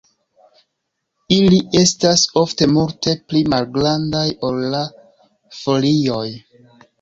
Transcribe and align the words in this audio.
Ili 1.35 1.59
estas 1.79 2.23
ofte 2.41 2.67
multe 2.77 3.13
pli 3.27 3.43
malgrandaj 3.55 4.25
ol 4.49 4.59
la 4.77 4.81
folioj. 5.61 6.27